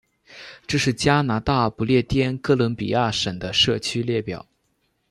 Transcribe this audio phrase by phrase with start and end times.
[0.65, 4.43] 这是加拿大不列颠哥伦比亚省的社区列表。